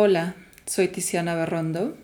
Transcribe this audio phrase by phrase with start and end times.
[0.00, 1.98] Hola, soy Tiziana Berrondo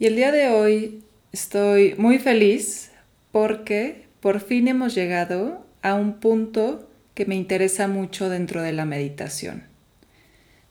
[0.00, 2.90] y el día de hoy estoy muy feliz
[3.30, 8.84] porque por fin hemos llegado a un punto que me interesa mucho dentro de la
[8.84, 9.62] meditación.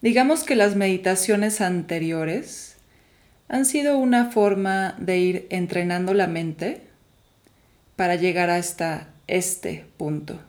[0.02, 2.76] Digamos que las meditaciones anteriores
[3.48, 6.82] han sido una forma de ir entrenando la mente
[7.96, 10.42] para llegar hasta este punto.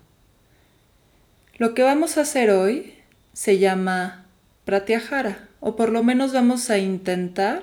[1.56, 2.94] Lo que vamos a hacer hoy
[3.32, 4.26] se llama
[4.64, 7.62] pratyahara, o por lo menos vamos a intentar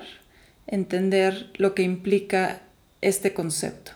[0.66, 2.62] entender lo que implica
[3.00, 3.92] este concepto.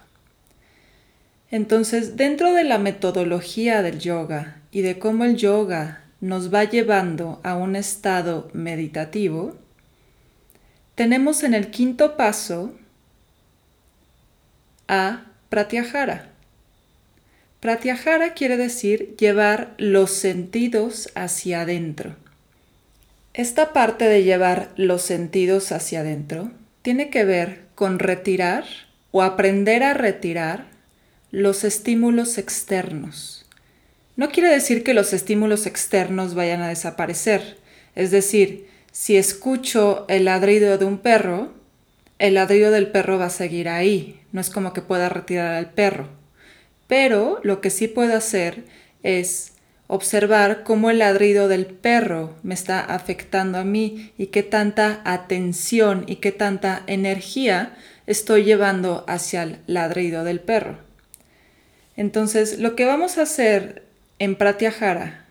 [1.50, 7.40] Entonces, dentro de la metodología del yoga y de cómo el yoga nos va llevando
[7.42, 9.56] a un estado meditativo,
[10.94, 12.74] tenemos en el quinto paso
[14.86, 16.30] a pratyahara.
[17.58, 22.14] Pratyahara quiere decir llevar los sentidos hacia adentro.
[23.36, 28.64] Esta parte de llevar los sentidos hacia adentro tiene que ver con retirar
[29.10, 30.64] o aprender a retirar
[31.30, 33.44] los estímulos externos.
[34.16, 37.58] No quiere decir que los estímulos externos vayan a desaparecer.
[37.94, 41.52] Es decir, si escucho el ladrido de un perro,
[42.18, 44.18] el ladrido del perro va a seguir ahí.
[44.32, 46.08] No es como que pueda retirar al perro.
[46.86, 48.64] Pero lo que sí puedo hacer
[49.02, 49.52] es
[49.88, 56.04] observar cómo el ladrido del perro me está afectando a mí y qué tanta atención
[56.06, 57.76] y qué tanta energía
[58.06, 60.78] estoy llevando hacia el ladrido del perro.
[61.96, 63.84] Entonces, lo que vamos a hacer
[64.18, 65.24] en Pratyahara,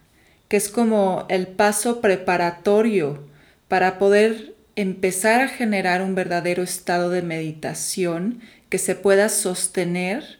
[0.47, 3.27] que es como el paso preparatorio
[3.67, 10.39] para poder empezar a generar un verdadero estado de meditación que se pueda sostener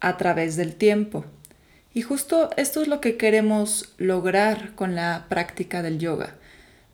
[0.00, 1.24] a través del tiempo.
[1.96, 6.34] Y justo esto es lo que queremos lograr con la práctica del yoga,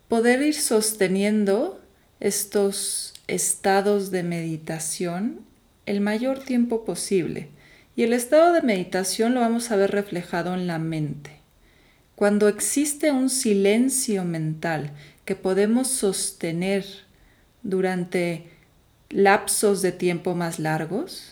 [0.06, 1.80] poder ir sosteniendo
[2.20, 5.40] estos estados de meditación
[5.86, 7.48] el mayor tiempo posible
[7.96, 11.32] y el estado de meditación lo vamos a ver reflejado en la mente.
[12.14, 14.92] Cuando existe un silencio mental
[15.24, 16.86] que podemos sostener
[17.64, 18.46] durante
[19.10, 21.31] lapsos de tiempo más largos,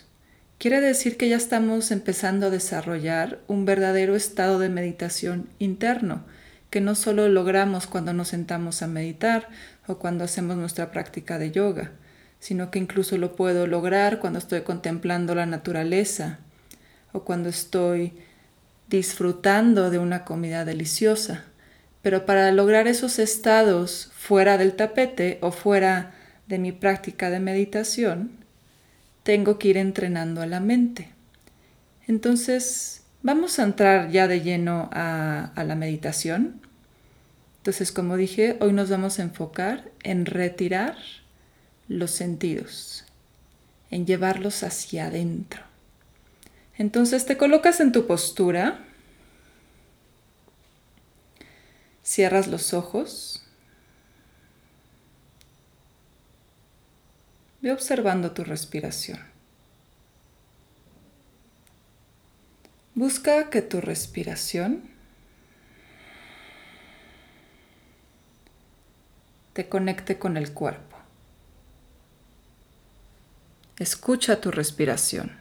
[0.60, 6.22] quiere decir que ya estamos empezando a desarrollar un verdadero estado de meditación interno,
[6.68, 9.48] que no solo logramos cuando nos sentamos a meditar
[9.86, 11.92] o cuando hacemos nuestra práctica de yoga,
[12.40, 16.40] sino que incluso lo puedo lograr cuando estoy contemplando la naturaleza,
[17.12, 18.12] o cuando estoy
[18.88, 21.44] disfrutando de una comida deliciosa.
[22.02, 26.12] Pero para lograr esos estados fuera del tapete o fuera
[26.48, 28.39] de mi práctica de meditación,
[29.22, 31.10] tengo que ir entrenando a la mente.
[32.06, 36.60] Entonces, vamos a entrar ya de lleno a, a la meditación.
[37.58, 40.96] Entonces, como dije, hoy nos vamos a enfocar en retirar
[41.88, 43.04] los sentidos,
[43.90, 45.62] en llevarlos hacia adentro.
[46.80, 48.78] Entonces te colocas en tu postura,
[52.02, 53.39] cierras los ojos,
[57.62, 59.20] ve observando tu respiración.
[62.94, 64.90] Busca que tu respiración
[69.52, 70.96] te conecte con el cuerpo.
[73.78, 75.39] Escucha tu respiración.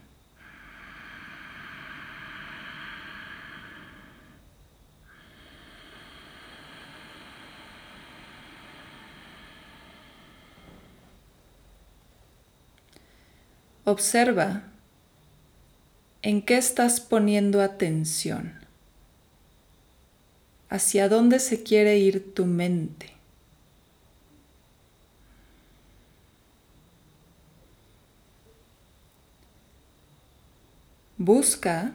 [13.89, 14.61] Observa
[16.21, 18.53] en qué estás poniendo atención,
[20.69, 23.13] hacia dónde se quiere ir tu mente.
[31.17, 31.93] Busca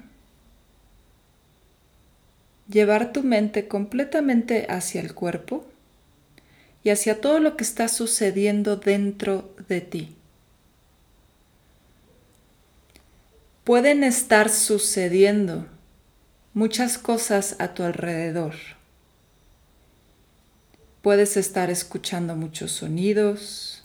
[2.69, 5.65] llevar tu mente completamente hacia el cuerpo
[6.83, 10.14] y hacia todo lo que está sucediendo dentro de ti.
[13.65, 15.67] Pueden estar sucediendo
[16.53, 18.55] muchas cosas a tu alrededor.
[21.01, 23.85] Puedes estar escuchando muchos sonidos,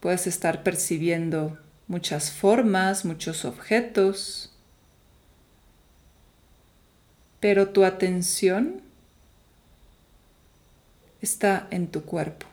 [0.00, 4.52] puedes estar percibiendo muchas formas, muchos objetos,
[7.38, 8.82] pero tu atención
[11.20, 12.46] está en tu cuerpo.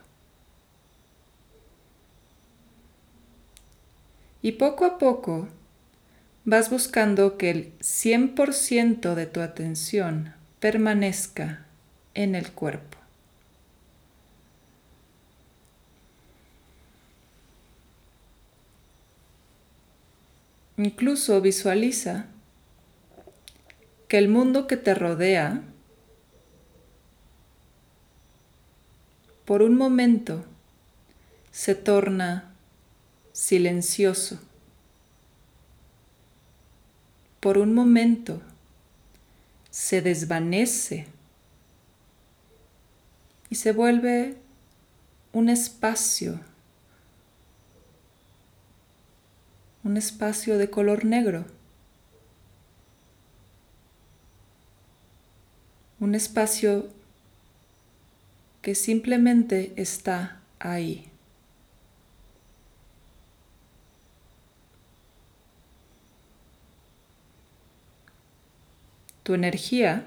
[4.41, 5.47] Y poco a poco
[6.45, 11.65] vas buscando que el 100% de tu atención permanezca
[12.13, 12.97] en el cuerpo.
[20.77, 22.27] Incluso visualiza
[24.07, 25.63] que el mundo que te rodea
[29.43, 30.45] por un momento
[31.51, 32.46] se torna
[33.37, 34.39] silencioso.
[37.39, 38.41] Por un momento
[39.69, 41.05] se desvanece
[43.51, 44.37] y se vuelve
[45.33, 46.39] un espacio,
[49.83, 51.45] un espacio de color negro,
[55.99, 56.87] un espacio
[58.63, 61.11] que simplemente está ahí.
[69.27, 70.05] Tu energía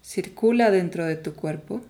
[0.00, 1.80] circula dentro de tu cuerpo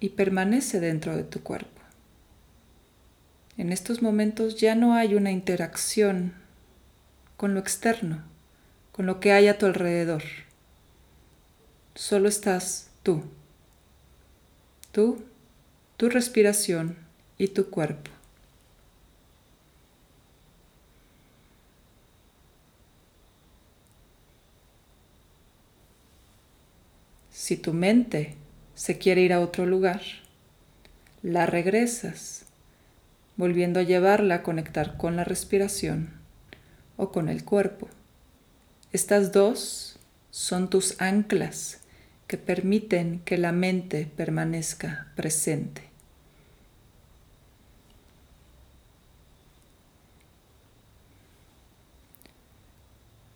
[0.00, 1.80] y permanece dentro de tu cuerpo.
[3.56, 6.34] En estos momentos ya no hay una interacción
[7.36, 8.24] con lo externo,
[8.90, 10.24] con lo que hay a tu alrededor.
[11.94, 13.22] Solo estás tú,
[14.90, 15.22] tú,
[15.98, 16.96] tu respiración
[17.38, 18.10] y tu cuerpo.
[27.46, 28.34] Si tu mente
[28.74, 30.02] se quiere ir a otro lugar,
[31.22, 32.44] la regresas,
[33.36, 36.10] volviendo a llevarla a conectar con la respiración
[36.96, 37.88] o con el cuerpo.
[38.92, 39.96] Estas dos
[40.32, 41.82] son tus anclas
[42.26, 45.82] que permiten que la mente permanezca presente.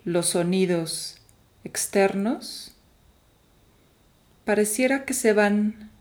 [0.02, 1.18] Los sonidos
[1.62, 2.74] externos
[4.50, 5.92] pareciera que se van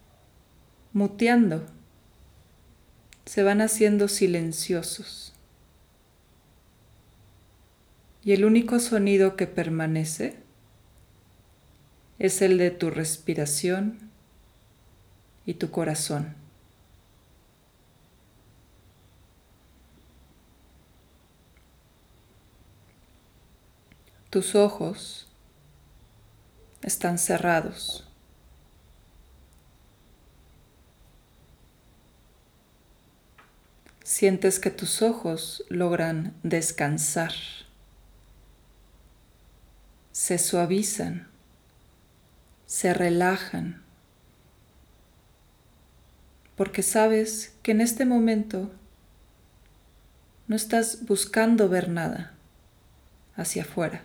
[0.91, 1.67] muteando,
[3.25, 5.33] se van haciendo silenciosos.
[8.23, 10.39] Y el único sonido que permanece
[12.17, 14.09] es el de tu respiración
[15.45, 16.33] y tu corazón.
[24.31, 25.27] Tus ojos
[26.81, 28.08] están cerrados.
[34.19, 37.31] Sientes que tus ojos logran descansar,
[40.12, 41.30] se suavizan,
[42.66, 43.81] se relajan,
[46.57, 48.69] porque sabes que en este momento
[50.50, 52.33] no estás buscando ver nada
[53.38, 54.01] hacia afuera.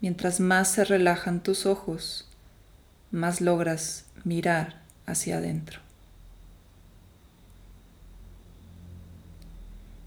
[0.00, 2.26] Mientras más se relajan tus ojos,
[3.10, 5.89] más logras mirar hacia adentro.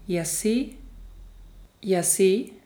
[0.06, 0.78] Y así,
[1.80, 2.58] y así,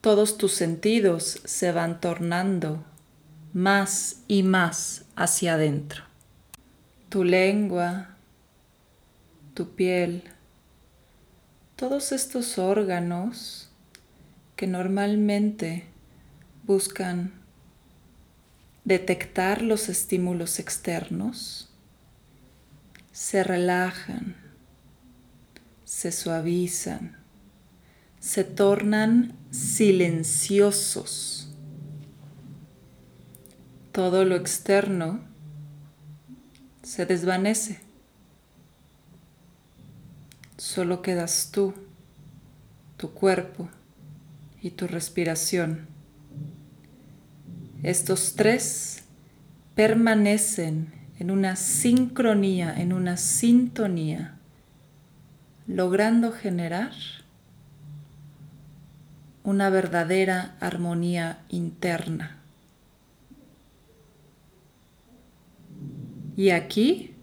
[0.00, 2.84] todos tus sentidos se van tornando
[3.52, 6.04] más y más hacia adentro.
[7.08, 8.16] Tu lengua,
[9.54, 10.22] tu piel,
[11.76, 13.70] todos estos órganos
[14.56, 15.84] que normalmente
[16.64, 17.32] buscan
[18.84, 21.68] detectar los estímulos externos,
[23.12, 24.45] se relajan
[25.86, 27.16] se suavizan,
[28.18, 31.48] se tornan silenciosos.
[33.92, 35.20] Todo lo externo
[36.82, 37.78] se desvanece.
[40.58, 41.72] Solo quedas tú,
[42.96, 43.70] tu cuerpo
[44.60, 45.86] y tu respiración.
[47.84, 49.04] Estos tres
[49.76, 54.35] permanecen en una sincronía, en una sintonía
[55.66, 56.92] logrando generar
[59.42, 62.38] una verdadera armonía interna.
[66.36, 67.14] Y aquí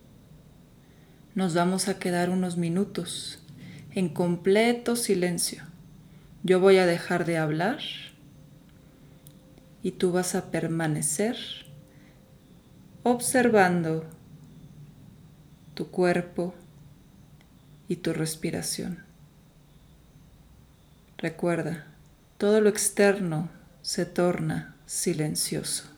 [1.35, 3.39] nos vamos a quedar unos minutos
[3.93, 5.63] en completo silencio.
[6.43, 7.79] Yo voy a dejar de hablar
[9.83, 11.37] y tú vas a permanecer
[13.03, 14.05] observando
[15.73, 16.55] tu cuerpo,
[17.87, 19.03] y tu respiración.
[21.17, 21.85] Recuerda,
[22.37, 23.49] todo lo externo
[23.81, 25.92] se torna silencioso.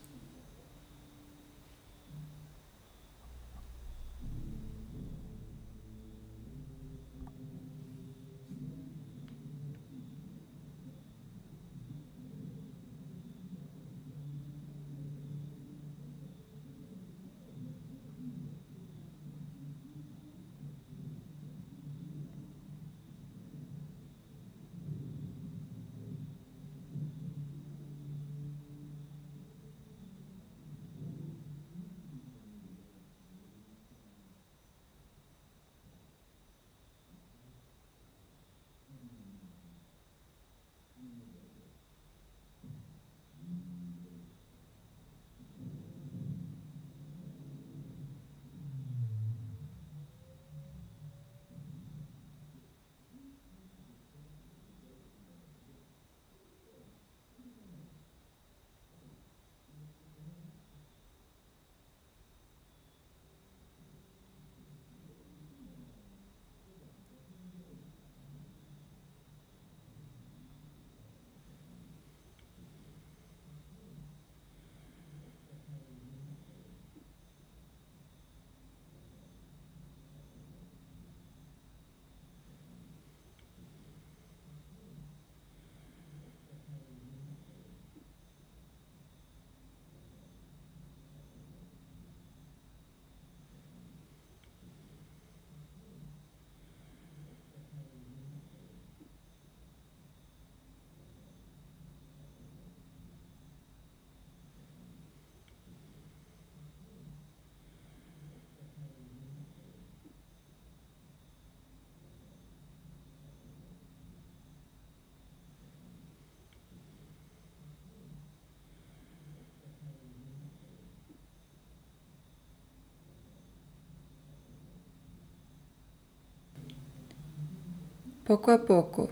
[128.26, 129.08] Poco a poco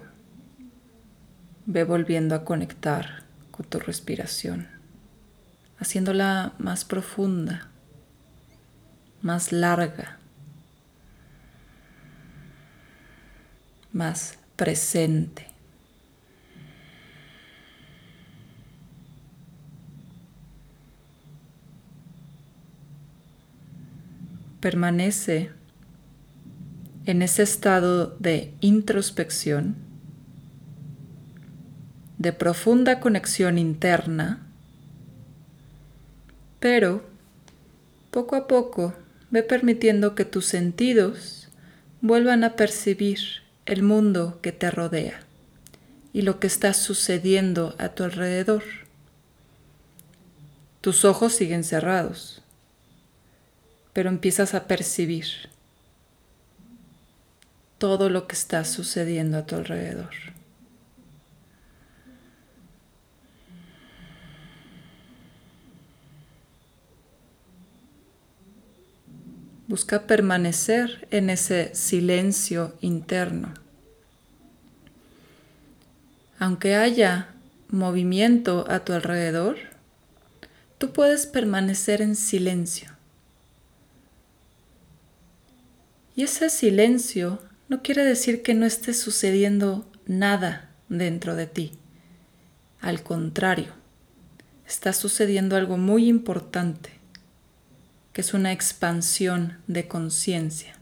[1.66, 4.66] ve volviendo a conectar con tu respiración,
[5.78, 7.70] haciéndola más profunda,
[9.22, 10.18] más larga,
[13.92, 15.46] más presente.
[24.58, 25.52] Permanece
[27.06, 29.76] en ese estado de introspección,
[32.18, 34.46] de profunda conexión interna,
[36.60, 37.04] pero
[38.10, 38.94] poco a poco
[39.30, 41.48] ve permitiendo que tus sentidos
[42.00, 43.18] vuelvan a percibir
[43.66, 45.20] el mundo que te rodea
[46.12, 48.62] y lo que está sucediendo a tu alrededor.
[50.80, 52.42] Tus ojos siguen cerrados,
[53.92, 55.53] pero empiezas a percibir
[57.78, 60.10] todo lo que está sucediendo a tu alrededor.
[69.66, 73.54] Busca permanecer en ese silencio interno.
[76.38, 77.28] Aunque haya
[77.70, 79.56] movimiento a tu alrededor,
[80.78, 82.90] tú puedes permanecer en silencio.
[86.14, 91.72] Y ese silencio no quiere decir que no esté sucediendo nada dentro de ti.
[92.80, 93.72] Al contrario,
[94.66, 96.90] está sucediendo algo muy importante,
[98.12, 100.74] que es una expansión de conciencia,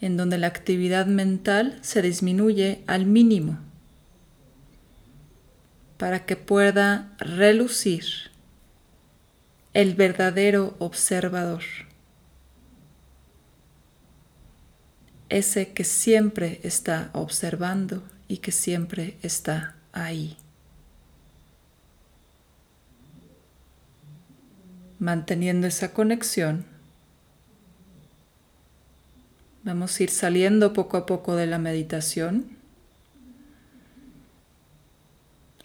[0.00, 3.58] en donde la actividad mental se disminuye al mínimo
[5.96, 8.04] para que pueda relucir
[9.72, 11.62] el verdadero observador.
[15.28, 20.36] Ese que siempre está observando y que siempre está ahí.
[24.98, 26.64] Manteniendo esa conexión,
[29.62, 32.56] vamos a ir saliendo poco a poco de la meditación.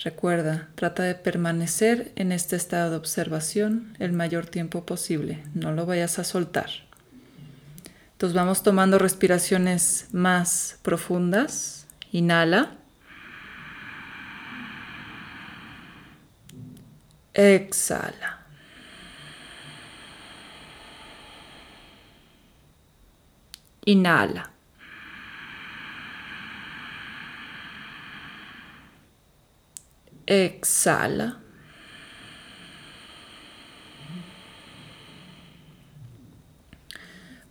[0.03, 5.43] Recuerda, trata de permanecer en este estado de observación el mayor tiempo posible.
[5.53, 6.90] No lo vayas a soltar.
[8.21, 11.87] Entonces vamos tomando respiraciones más profundas.
[12.11, 12.77] Inhala.
[17.33, 18.45] Exhala.
[23.85, 24.51] Inhala.
[30.27, 31.40] Exhala.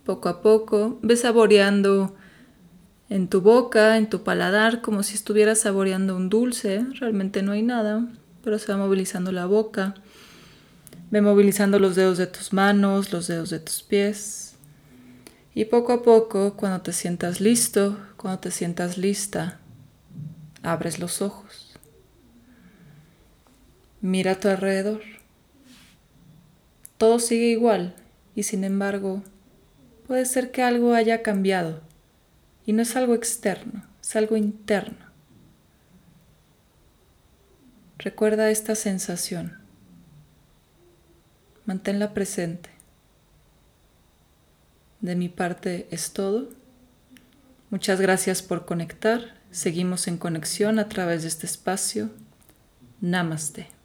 [0.05, 2.15] Poco a poco, ves saboreando
[3.09, 6.85] en tu boca, en tu paladar, como si estuvieras saboreando un dulce.
[6.99, 8.07] Realmente no hay nada,
[8.43, 9.95] pero se va movilizando la boca.
[11.09, 14.55] Ve movilizando los dedos de tus manos, los dedos de tus pies.
[15.53, 19.59] Y poco a poco, cuando te sientas listo, cuando te sientas lista,
[20.63, 21.77] abres los ojos.
[23.99, 25.01] Mira a tu alrededor.
[26.97, 27.93] Todo sigue igual
[28.35, 29.21] y sin embargo
[30.07, 31.81] puede ser que algo haya cambiado
[32.65, 35.11] y no es algo externo, es algo interno.
[37.97, 39.59] Recuerda esta sensación.
[41.65, 42.69] Manténla presente.
[45.01, 46.49] De mi parte es todo.
[47.69, 49.35] Muchas gracias por conectar.
[49.51, 52.09] Seguimos en conexión a través de este espacio.
[53.01, 53.80] Namaste.